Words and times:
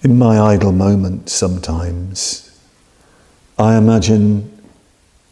In 0.00 0.16
my 0.16 0.38
idle 0.38 0.70
moments, 0.70 1.32
sometimes, 1.32 2.56
I 3.58 3.76
imagine 3.76 4.62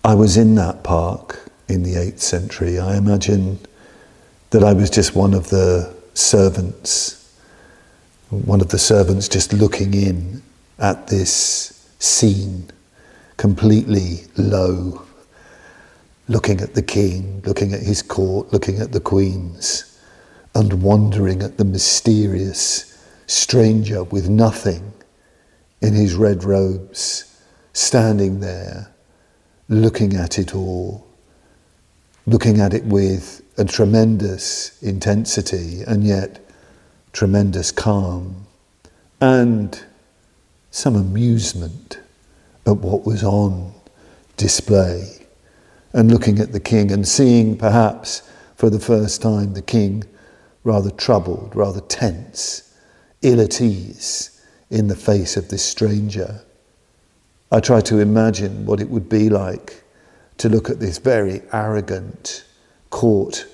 I 0.04 0.14
was 0.14 0.37
in 0.37 0.56
that 0.56 0.82
park 0.82 1.53
in 1.69 1.85
the 1.85 1.94
8th 1.94 2.19
century. 2.19 2.76
I 2.76 2.96
imagine 2.96 3.60
that 4.50 4.64
I 4.64 4.72
was 4.72 4.90
just 4.90 5.15
one 5.15 5.34
of 5.34 5.51
the 5.51 5.94
servants, 6.15 7.33
one 8.30 8.60
of 8.60 8.71
the 8.71 8.79
servants 8.79 9.29
just 9.29 9.52
looking 9.52 9.94
in 9.94 10.42
at 10.80 11.06
this 11.06 11.88
scene, 12.01 12.69
completely 13.37 14.22
low, 14.37 15.01
looking 16.27 16.60
at 16.60 16.74
the 16.74 16.83
king, 16.83 17.41
looking 17.46 17.73
at 17.73 17.83
his 17.83 18.02
court, 18.02 18.52
looking 18.52 18.80
at 18.80 18.91
the 18.91 19.01
queens, 19.01 19.96
and 20.56 20.83
wondering 20.83 21.41
at 21.41 21.56
the 21.56 21.64
mysterious 21.64 22.95
stranger 23.27 24.05
with 24.05 24.29
nothing 24.29 24.93
in 25.80 25.93
his 25.93 26.15
red 26.15 26.45
robes, 26.45 27.41
standing 27.73 28.41
there, 28.41 28.93
looking 29.69 30.15
at 30.17 30.39
it 30.39 30.55
all, 30.55 31.07
looking 32.27 32.61
at 32.61 32.73
it 32.73 32.84
with 32.84 33.43
a 33.59 33.65
tremendous 33.65 34.81
intensity 34.83 35.83
and 35.83 36.05
yet 36.05 36.41
tremendous 37.12 37.70
calm 37.73 38.47
and 39.20 39.84
some 40.70 40.95
amusement 40.95 41.98
at 42.67 42.77
what 42.77 43.06
was 43.06 43.25
on 43.25 43.73
display 44.37 45.27
and 45.93 46.11
looking 46.11 46.39
at 46.39 46.53
the 46.53 46.61
king 46.61 46.93
and 46.93 47.09
seeing 47.09 47.56
perhaps 47.56 48.23
for 48.55 48.69
the 48.69 48.81
first 48.81 49.23
time 49.23 49.55
the 49.55 49.62
king 49.62 50.05
rather 50.65 50.91
troubled, 50.91 51.55
rather 51.56 51.81
tense 51.81 52.66
ill 53.22 53.41
at 53.41 53.61
ease 53.61 54.42
in 54.70 54.89
the 54.89 54.97
face 54.97 55.36
of 55.36 55.48
this 55.48 55.62
stranger. 55.62 56.42
I 57.50 57.61
try 57.61 57.81
to 57.83 57.98
imagine 57.98 58.67
what 58.67 58.81
it 58.81 58.91
would 58.91 59.09
be 59.09 59.28
like 59.28 59.83
to 60.39 60.48
look 60.48 60.69
at 60.69 60.81
this 60.81 60.98
very 60.98 61.42
arrogant 61.53 62.44
court 62.91 63.47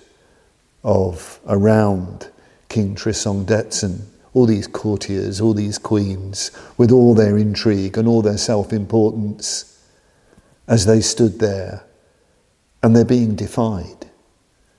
of 0.83 1.41
around 1.47 2.29
King 2.69 2.95
Trisong 2.95 3.45
Detsen, 3.45 4.01
all 4.35 4.47
these 4.47 4.67
courtiers, 4.67 5.41
all 5.41 5.55
these 5.55 5.79
queens, 5.79 6.51
with 6.79 6.91
all 6.91 7.15
their 7.15 7.37
intrigue 7.37 7.99
and 7.99 8.09
all 8.09 8.23
their 8.23 8.39
self 8.39 8.73
importance, 8.73 9.69
as 10.67 10.87
they 10.87 11.01
stood 11.01 11.39
there 11.39 11.85
and 12.83 12.97
they're 12.97 13.05
being 13.05 13.37
defied. 13.37 14.07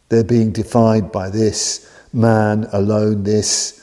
They're 0.09 0.23
being 0.23 0.51
defied 0.51 1.11
by 1.11 1.29
this 1.29 1.89
man 2.11 2.67
alone, 2.71 3.23
this 3.23 3.82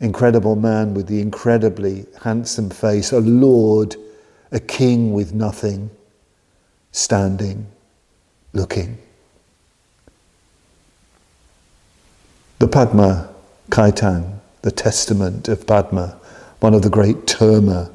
incredible 0.00 0.56
man 0.56 0.94
with 0.94 1.06
the 1.06 1.20
incredibly 1.20 2.06
handsome 2.22 2.70
face, 2.70 3.12
a 3.12 3.20
lord, 3.20 3.96
a 4.50 4.58
king 4.58 5.12
with 5.12 5.34
nothing, 5.34 5.90
standing, 6.90 7.66
looking. 8.52 8.98
The 12.58 12.68
Padma 12.68 13.28
Kathang, 13.70 14.40
the 14.62 14.70
testament 14.70 15.48
of 15.48 15.66
Padma, 15.66 16.18
one 16.60 16.74
of 16.74 16.82
the 16.82 16.90
great 16.90 17.16
Terma 17.26 17.90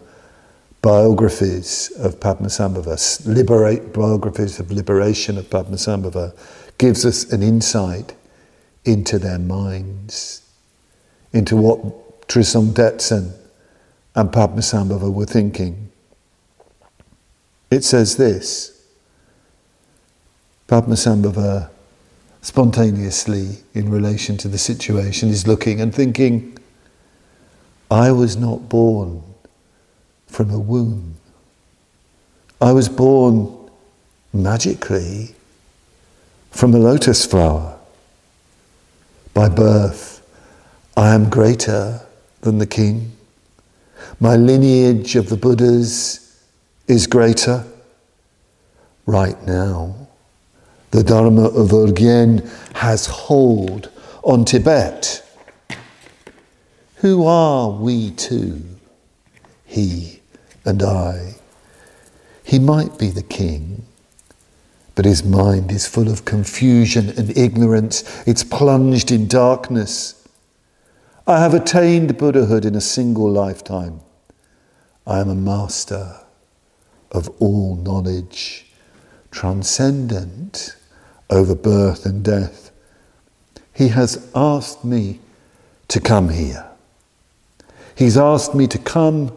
biographies 0.82 1.92
of 1.98 2.20
Padmasambhava, 2.20 3.26
liberate, 3.26 3.92
biographies 3.92 4.60
of 4.60 4.72
liberation 4.72 5.38
of 5.38 5.50
Padmasambhava, 5.50 6.32
gives 6.78 7.06
us 7.06 7.32
an 7.32 7.42
insight 7.42 8.14
into 8.84 9.18
their 9.18 9.40
minds 9.40 10.45
into 11.36 11.58
what 11.58 12.28
Trisong 12.28 12.74
and 14.16 14.32
Padmasambhava 14.32 15.14
were 15.14 15.26
thinking. 15.26 15.92
It 17.70 17.84
says 17.84 18.16
this 18.16 18.72
Padmasambhava 20.68 21.70
spontaneously, 22.42 23.58
in 23.74 23.90
relation 23.90 24.38
to 24.38 24.48
the 24.48 24.58
situation, 24.58 25.30
is 25.30 25.48
looking 25.48 25.82
and 25.82 25.94
thinking, 25.94 26.58
I 27.92 28.12
was 28.12 28.38
not 28.38 28.70
born 28.70 29.24
from 30.28 30.52
a 30.52 30.60
womb. 30.60 31.16
I 32.62 32.72
was 32.72 32.88
born 32.88 33.70
magically 34.32 35.36
from 36.52 36.74
a 36.74 36.78
lotus 36.78 37.26
flower 37.26 37.78
by 39.34 39.50
birth 39.50 40.16
I 40.98 41.14
am 41.14 41.30
greater 41.30 42.02
than 42.42 42.58
the 42.58 42.66
king. 42.66 43.12
My 44.22 44.38
lineage 44.38 45.18
of 45.18 45.28
the 45.28 45.36
Buddhas 45.36 46.42
is 46.88 47.06
greater. 47.06 47.66
Right 49.06 49.42
now, 49.46 50.08
the 50.92 51.04
Dharma 51.04 51.48
of 51.48 51.70
Urgyen 51.72 52.50
has 52.76 53.08
hold 53.08 53.90
on 54.24 54.46
Tibet. 54.46 55.22
Who 56.98 57.26
are 57.26 57.70
we 57.70 58.12
two? 58.12 58.64
He 59.66 60.22
and 60.64 60.82
I. 60.82 61.36
He 62.44 62.58
might 62.58 62.98
be 62.98 63.10
the 63.10 63.22
king, 63.22 63.86
but 64.96 65.04
his 65.04 65.26
mind 65.26 65.72
is 65.72 65.88
full 65.88 66.10
of 66.10 66.24
confusion 66.24 67.10
and 67.18 67.38
ignorance. 67.38 68.24
It's 68.26 68.46
plunged 68.46 69.12
in 69.12 69.28
darkness. 69.28 70.25
I 71.28 71.40
have 71.40 71.56
attained 71.56 72.20
Buddhahood 72.20 72.66
in 72.66 72.76
a 72.76 72.82
single 72.82 73.32
lifetime. 73.32 74.02
I 75.08 75.20
am 75.20 75.28
a 75.28 75.34
master 75.34 76.20
of 77.12 77.30
all 77.40 77.76
knowledge, 77.78 78.68
transcendent 79.32 80.76
over 81.32 81.56
birth 81.56 82.06
and 82.06 82.24
death. 82.24 82.70
He 83.74 83.88
has 83.88 84.30
asked 84.36 84.86
me 84.86 85.20
to 85.88 86.00
come 86.00 86.30
here. 86.30 86.64
He's 87.96 88.18
asked 88.18 88.54
me 88.54 88.68
to 88.68 88.78
come 88.78 89.32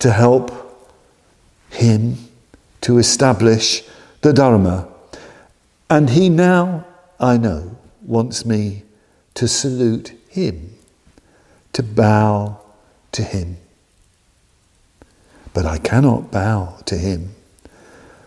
to 0.00 0.12
help 0.12 0.52
him 1.70 2.16
to 2.82 2.98
establish 2.98 3.84
the 4.20 4.34
Dharma. 4.34 4.86
And 5.88 6.10
he 6.10 6.28
now, 6.28 6.84
I 7.18 7.38
know, 7.38 7.78
wants 8.02 8.44
me 8.44 8.82
to 9.32 9.48
salute 9.48 10.12
him, 10.36 10.76
to 11.72 11.82
bow 11.82 12.60
to 13.12 13.22
Him. 13.22 13.56
But 15.54 15.66
I 15.66 15.78
cannot 15.78 16.30
bow 16.30 16.78
to 16.84 16.96
Him, 16.96 17.34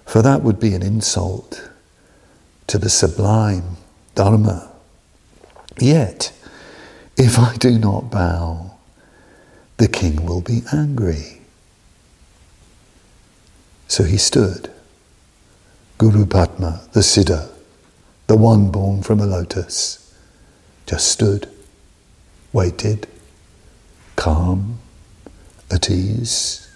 for 0.05 0.21
that 0.23 0.41
would 0.41 0.59
be 0.59 0.73
an 0.73 0.81
insult 0.81 1.69
to 2.67 2.77
the 2.77 2.89
sublime 2.89 3.77
Dharma. 4.15 4.69
Yet, 5.79 6.33
if 7.17 7.37
I 7.37 7.55
do 7.57 7.77
not 7.77 8.09
bow, 8.11 8.71
the 9.77 9.87
king 9.87 10.25
will 10.25 10.41
be 10.41 10.63
angry. 10.73 11.41
So 13.87 14.03
he 14.03 14.17
stood. 14.17 14.71
Guru 15.97 16.25
Padma, 16.25 16.81
the 16.91 16.99
Siddha, 17.01 17.49
the 18.27 18.37
one 18.37 18.71
born 18.71 19.03
from 19.03 19.19
a 19.19 19.25
lotus, 19.25 20.13
just 20.85 21.07
stood 21.11 21.49
waited, 22.53 23.07
calm, 24.15 24.79
at 25.71 25.89
ease. 25.89 26.67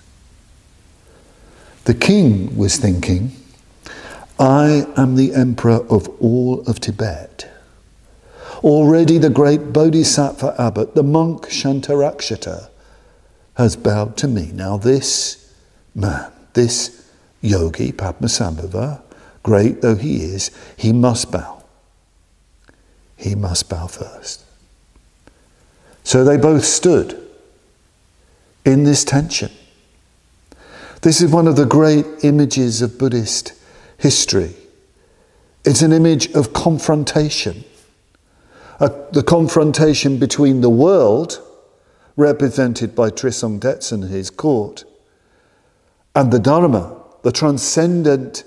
The 1.86 1.94
king 1.94 2.56
was 2.56 2.78
thinking, 2.78 3.32
I 4.40 4.86
am 4.96 5.16
the 5.16 5.34
emperor 5.34 5.86
of 5.90 6.08
all 6.22 6.62
of 6.62 6.80
Tibet. 6.80 7.50
Already 8.64 9.18
the 9.18 9.30
great 9.30 9.74
Bodhisattva 9.74 10.56
abbot, 10.58 10.96
the 10.96 11.04
monk 11.04 11.48
Shantarakshita, 11.48 12.70
has 13.56 13.76
bowed 13.76 14.16
to 14.18 14.28
me. 14.28 14.52
Now, 14.54 14.78
this 14.78 15.54
man, 15.94 16.32
this 16.54 17.12
yogi, 17.42 17.92
Padmasambhava, 17.92 19.02
great 19.44 19.82
though 19.82 19.96
he 19.96 20.24
is, 20.24 20.50
he 20.78 20.94
must 20.94 21.32
bow. 21.32 21.64
He 23.18 23.36
must 23.36 23.70
bow 23.70 23.88
first. 23.88 24.44
So 26.04 26.24
they 26.24 26.38
both 26.38 26.66
stood 26.66 27.20
in 28.66 28.84
this 28.84 29.04
tension. 29.04 29.52
This 31.02 31.22
is 31.22 31.32
one 31.32 31.48
of 31.48 31.56
the 31.56 31.66
great 31.66 32.06
images 32.24 32.82
of 32.82 32.98
Buddhist 32.98 33.54
history. 33.98 34.56
It's 35.66 35.82
an 35.82 35.92
image 35.92 36.32
of 36.32 36.54
confrontation. 36.54 37.66
the 38.80 39.24
confrontation 39.26 40.18
between 40.18 40.62
the 40.62 40.70
world, 40.70 41.42
represented 42.18 42.96
by 42.96 43.10
Trisong 43.10 43.60
Detsen 43.60 44.04
and 44.04 44.12
his 44.12 44.30
court, 44.30 44.84
and 46.16 46.32
the 46.32 46.40
Dharma, 46.40 47.02
the 47.22 47.32
transcendent 47.32 48.44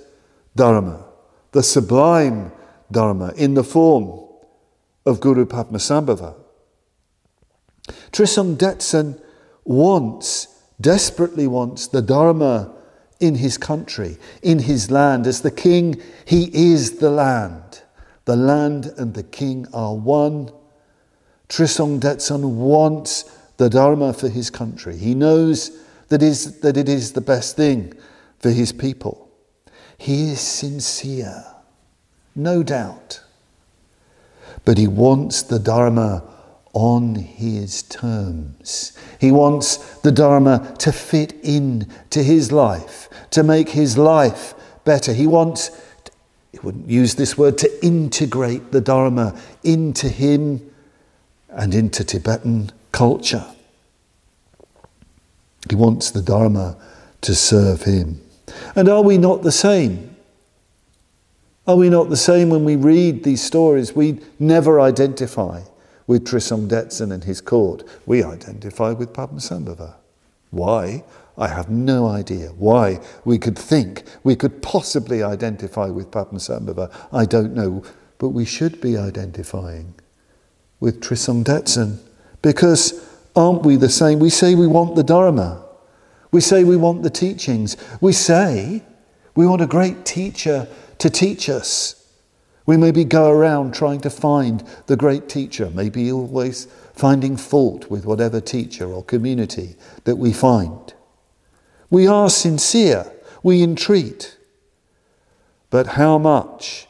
Dharma, 0.55 1.05
the 1.53 1.63
sublime 1.63 2.53
Dharma 2.93 3.33
in 3.37 3.55
the 3.55 3.65
form 3.65 4.29
of 5.05 5.21
Guru 5.21 5.47
Padmasambhava. 5.47 6.35
Trisong 8.13 8.57
Detsen 8.57 9.21
wants, 9.65 10.49
desperately 10.81 11.47
wants 11.47 11.87
the 11.87 12.03
Dharma 12.03 12.73
in 13.21 13.37
his 13.37 13.59
country, 13.59 14.19
in 14.43 14.61
his 14.61 14.91
land. 14.91 15.27
As 15.27 15.43
the 15.43 15.51
king, 15.51 16.01
he 16.25 16.51
is 16.73 16.99
the 16.99 17.11
land. 17.11 17.83
The 18.25 18.37
land 18.37 18.87
and 18.97 19.15
the 19.15 19.23
king 19.23 19.67
are 19.73 19.95
one. 19.95 20.51
Trisong 21.49 22.01
Detsen 22.01 22.57
wants 22.57 23.25
the 23.57 23.71
Dharma 23.71 24.13
for 24.13 24.29
his 24.29 24.51
country. 24.51 24.97
He 24.97 25.15
knows 25.15 25.71
that, 26.09 26.23
is, 26.23 26.61
that 26.61 26.77
it 26.77 26.89
is 26.89 27.13
the 27.13 27.21
best 27.21 27.57
thing 27.57 27.95
for 28.39 28.51
his 28.51 28.73
people. 28.73 29.31
He 29.97 30.33
is 30.33 30.41
sincere, 30.41 31.45
no 32.35 32.63
doubt. 32.63 33.23
But 34.65 34.79
he 34.79 34.87
wants 34.87 35.43
the 35.43 35.59
Dharma 35.59 36.23
on 36.77 37.15
his 37.15 37.85
terms. 37.85 38.93
He 39.19 39.33
wants 39.33 39.79
the 40.01 40.13
Dharma 40.13 40.75
to 40.81 40.93
fit 40.93 41.33
in 41.43 41.91
to 42.11 42.23
his 42.23 42.53
life, 42.53 43.09
to 43.31 43.43
make 43.43 43.71
his 43.71 43.97
life 43.97 44.53
better. 44.85 45.15
He 45.15 45.27
wants, 45.27 45.71
he 46.53 46.59
wouldn't 46.59 46.87
use 46.87 47.15
this 47.15 47.39
word, 47.39 47.57
to 47.59 47.83
integrate 47.85 48.73
the 48.73 48.83
Dharma 48.83 49.41
into 49.65 50.11
him 50.11 50.71
and 51.49 51.75
into 51.75 52.05
Tibetan 52.05 52.71
culture. 52.93 53.47
He 55.71 55.77
wants 55.77 56.11
the 56.11 56.21
Dharma 56.21 56.77
to 57.23 57.35
serve 57.35 57.85
him. 57.85 58.21
And 58.75 58.91
are 58.91 59.03
we 59.03 59.17
not 59.17 59.43
the 59.43 59.51
same? 59.51 60.15
Are 61.67 61.77
we 61.77 61.89
not 61.89 62.11
the 62.11 62.19
same 62.19 62.51
when 62.51 62.67
we 62.67 62.77
read 62.77 63.25
these 63.25 63.43
stories? 63.43 63.97
We 63.97 64.21
never 64.39 64.79
identify 64.79 65.63
with 66.07 66.25
Trisong 66.25 66.69
Detsen 66.69 67.13
and 67.13 67.25
his 67.25 67.41
court. 67.41 67.83
We 68.07 68.23
identify 68.23 68.93
with 68.93 69.13
Padmasambhava. 69.13 69.95
Why? 70.51 71.05
I 71.39 71.49
have 71.49 71.69
no 71.69 72.07
idea 72.07 72.49
why 72.51 73.01
we 73.25 73.39
could 73.39 73.59
think 73.59 74.05
we 74.25 74.37
could 74.37 74.63
possibly 74.63 75.23
identify 75.23 75.89
with 75.89 76.11
Padmasambhava. 76.11 76.91
I 77.13 77.27
don't 77.27 77.55
know, 77.55 77.85
but 78.19 78.31
we 78.31 78.45
should 78.45 78.81
be 78.81 78.97
identifying 78.97 79.95
with 80.81 81.01
Trisong 81.01 81.45
Detsen 81.45 81.99
because 82.41 83.07
aren't 83.35 83.65
we 83.65 83.77
the 83.77 83.89
same? 83.89 84.19
We 84.19 84.31
say 84.31 84.55
we 84.55 84.67
want 84.67 84.97
the 84.97 85.05
Dharma. 85.05 85.63
We 86.31 86.41
say 86.41 86.65
we 86.65 86.77
want 86.77 87.03
the 87.03 87.11
teachings. 87.11 87.77
We 88.01 88.13
say 88.13 88.83
we 89.35 89.47
want 89.47 89.63
a 89.63 89.67
great 89.67 90.05
teacher 90.05 90.69
to 90.99 91.11
teach 91.11 91.49
us. 91.49 91.96
We 92.67 92.77
maybe 92.77 93.05
go 93.05 93.31
around 93.31 93.75
trying 93.75 94.01
to 94.01 94.11
find 94.11 94.63
the 94.87 94.97
great 94.97 95.29
teacher, 95.29 95.71
maybe 95.71 96.11
always 96.11 96.67
finding 96.93 97.37
fault 97.37 97.89
with 97.89 98.05
whatever 98.05 98.41
teacher 98.41 98.93
or 98.93 99.05
community 99.05 99.77
that 100.05 100.17
we 100.17 100.33
find. 100.33 100.93
We 101.91 102.09
are 102.09 102.29
sincere, 102.29 103.13
we 103.43 103.63
entreat. 103.63 104.37
But 105.71 105.87
how 105.87 106.19
much 106.19 106.89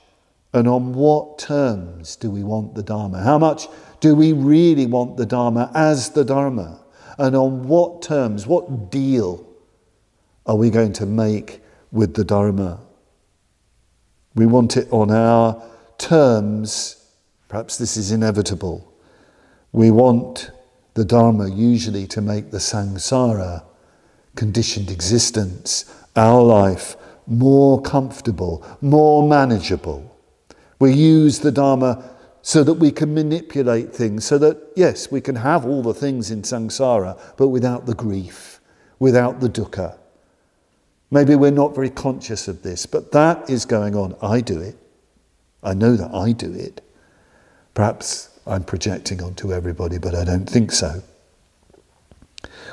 and 0.56 0.67
on 0.67 0.94
what 0.94 1.38
terms 1.38 2.17
do 2.17 2.31
we 2.31 2.43
want 2.43 2.75
the 2.75 2.82
Dharma? 2.82 3.23
How 3.23 3.37
much 3.37 3.69
do 4.00 4.14
we 4.14 4.32
really 4.32 4.87
want 4.87 5.19
the 5.19 5.26
Dharma 5.26 5.70
as 5.75 6.11
the 6.11 6.25
Dharma? 6.25 6.81
And 7.19 7.37
on 7.37 7.69
what 7.69 8.00
terms, 8.00 8.46
what 8.46 8.90
deal 8.90 9.46
are 10.46 10.56
we 10.56 10.70
going 10.70 10.94
to 10.94 11.05
make 11.05 11.61
with 11.93 12.14
the 12.14 12.25
Dharma? 12.25 12.81
We 14.36 14.46
want 14.46 14.76
it 14.76 14.86
on 14.92 15.10
our 15.10 15.60
terms. 15.98 17.10
Perhaps 17.48 17.78
this 17.78 17.96
is 17.96 18.12
inevitable. 18.12 18.92
We 19.72 19.90
want 19.90 20.50
the 20.94 21.04
Dharma 21.04 21.50
usually 21.50 22.06
to 22.08 22.20
make 22.20 22.50
the 22.50 22.58
samsara, 22.58 23.64
conditioned 24.34 24.90
existence, 24.90 25.92
our 26.14 26.42
life, 26.42 26.96
more 27.26 27.80
comfortable, 27.82 28.64
more 28.80 29.26
manageable. 29.26 30.16
We 30.78 30.92
use 30.92 31.40
the 31.40 31.52
Dharma 31.52 32.10
so 32.42 32.62
that 32.62 32.74
we 32.74 32.92
can 32.92 33.12
manipulate 33.14 33.92
things, 33.92 34.24
so 34.24 34.38
that, 34.38 34.58
yes, 34.76 35.10
we 35.10 35.20
can 35.20 35.36
have 35.36 35.66
all 35.66 35.82
the 35.82 35.94
things 35.94 36.30
in 36.30 36.42
samsara, 36.42 37.18
but 37.36 37.48
without 37.48 37.86
the 37.86 37.94
grief, 37.94 38.60
without 38.98 39.40
the 39.40 39.48
dukkha. 39.48 39.98
Maybe 41.10 41.36
we're 41.36 41.50
not 41.50 41.74
very 41.74 41.90
conscious 41.90 42.48
of 42.48 42.62
this, 42.62 42.84
but 42.86 43.12
that 43.12 43.48
is 43.48 43.64
going 43.64 43.94
on. 43.94 44.16
I 44.20 44.40
do 44.40 44.60
it. 44.60 44.76
I 45.62 45.74
know 45.74 45.96
that 45.96 46.12
I 46.12 46.32
do 46.32 46.52
it. 46.52 46.80
Perhaps 47.74 48.30
I'm 48.46 48.64
projecting 48.64 49.22
onto 49.22 49.52
everybody, 49.52 49.98
but 49.98 50.14
I 50.14 50.24
don't 50.24 50.48
think 50.48 50.72
so. 50.72 51.02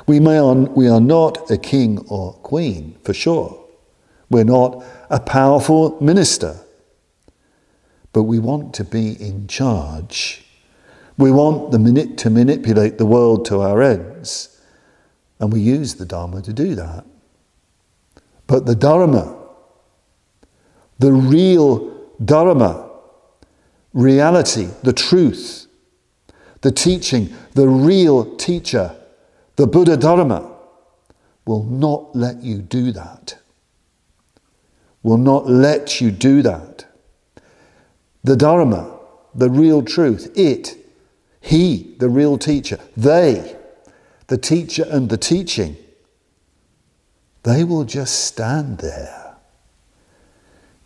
We, 0.06 0.20
may 0.20 0.38
on, 0.38 0.74
we 0.74 0.88
are 0.88 1.00
not 1.00 1.50
a 1.50 1.56
king 1.56 2.04
or 2.08 2.34
queen, 2.34 2.96
for 3.04 3.14
sure. 3.14 3.64
We're 4.30 4.44
not 4.44 4.84
a 5.10 5.20
powerful 5.20 6.00
minister. 6.00 6.60
But 8.12 8.24
we 8.24 8.38
want 8.38 8.74
to 8.74 8.84
be 8.84 9.12
in 9.20 9.46
charge. 9.48 10.44
We 11.16 11.30
want 11.30 11.72
the, 11.72 11.78
minute 11.78 12.18
to 12.18 12.30
manipulate 12.30 12.98
the 12.98 13.06
world 13.06 13.44
to 13.46 13.60
our 13.60 13.82
ends. 13.82 14.60
And 15.40 15.52
we 15.52 15.60
use 15.60 15.94
the 15.94 16.06
Dharma 16.06 16.42
to 16.42 16.52
do 16.52 16.74
that. 16.74 17.04
But 18.46 18.66
the 18.66 18.74
Dharma, 18.74 19.36
the 20.98 21.12
real 21.12 21.92
Dharma, 22.24 22.90
reality, 23.92 24.68
the 24.82 24.92
truth, 24.92 25.66
the 26.60 26.70
teaching, 26.72 27.34
the 27.54 27.68
real 27.68 28.36
teacher, 28.36 28.96
the 29.56 29.66
Buddha 29.66 29.96
Dharma, 29.96 30.50
will 31.46 31.64
not 31.64 32.14
let 32.16 32.42
you 32.42 32.58
do 32.58 32.92
that. 32.92 33.38
Will 35.02 35.18
not 35.18 35.46
let 35.48 36.00
you 36.00 36.10
do 36.10 36.42
that. 36.42 36.86
The 38.22 38.36
Dharma, 38.36 38.98
the 39.34 39.50
real 39.50 39.82
truth, 39.82 40.32
it, 40.34 40.76
he, 41.40 41.94
the 41.98 42.08
real 42.08 42.38
teacher, 42.38 42.78
they, 42.96 43.56
the 44.28 44.38
teacher 44.38 44.86
and 44.88 45.10
the 45.10 45.18
teaching, 45.18 45.76
they 47.44 47.62
will 47.62 47.84
just 47.84 48.24
stand 48.24 48.78
there 48.78 49.36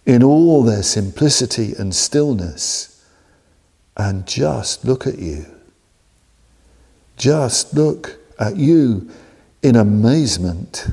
in 0.05 0.22
all 0.22 0.62
their 0.62 0.82
simplicity 0.82 1.72
and 1.78 1.94
stillness 1.94 3.05
and 3.96 4.26
just 4.26 4.84
look 4.84 5.06
at 5.06 5.19
you. 5.19 5.46
Just 7.17 7.74
look 7.74 8.19
at 8.38 8.56
you 8.56 9.10
in 9.62 9.77
amazement 9.77 10.86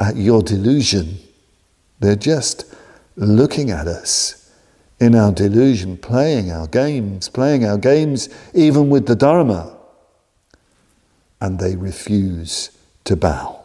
at 0.00 0.16
your 0.16 0.42
delusion. 0.42 1.18
They're 2.00 2.16
just 2.16 2.64
looking 3.16 3.70
at 3.70 3.86
us 3.86 4.52
in 5.00 5.14
our 5.14 5.32
delusion, 5.32 5.96
playing 5.96 6.50
our 6.50 6.66
games, 6.66 7.28
playing 7.28 7.64
our 7.64 7.78
games 7.78 8.28
even 8.54 8.88
with 8.88 9.06
the 9.06 9.16
Dharma. 9.16 9.76
And 11.40 11.58
they 11.58 11.76
refuse 11.76 12.70
to 13.04 13.16
bow. 13.16 13.63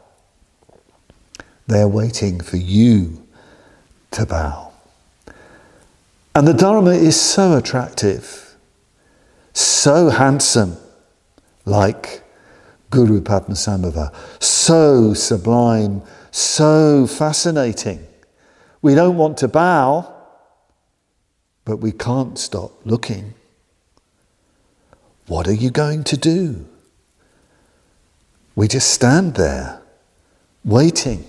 They're 1.70 1.88
waiting 1.88 2.40
for 2.40 2.58
you 2.58 3.28
to 4.10 4.26
bow. 4.26 4.72
And 6.34 6.48
the 6.48 6.54
Dharma 6.54 6.94
is 6.94 7.22
so 7.22 7.56
attractive, 7.56 8.56
so 9.54 10.10
handsome, 10.10 10.78
like 11.66 12.24
Guru 12.90 13.22
Padmasambhava, 13.22 14.12
so 14.42 15.14
sublime, 15.14 16.02
so 16.32 17.06
fascinating. 17.06 18.04
We 18.82 18.96
don't 18.96 19.18
want 19.18 19.38
to 19.38 19.48
bow, 19.48 20.12
but 21.66 21.78
we 21.78 21.92
can't 21.92 22.40
stop 22.40 22.72
looking. 22.84 23.36
What 25.28 25.48
are 25.48 25.54
you 25.54 25.70
going 25.70 26.04
to 26.06 26.18
do? 26.18 26.66
We 28.56 28.68
just 28.68 28.90
stand 28.90 29.36
there, 29.36 29.84
waiting. 30.66 31.26